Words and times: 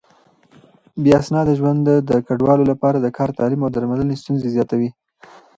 بې 1.03 1.11
اسناده 1.21 1.53
ژوند 1.59 1.85
د 2.09 2.11
کډوالو 2.27 2.63
لپاره 2.71 2.97
د 2.99 3.07
کار، 3.17 3.29
تعليم 3.39 3.61
او 3.63 3.69
درملنې 3.75 4.15
ستونزې 4.21 4.47
زياتوي. 4.55 4.89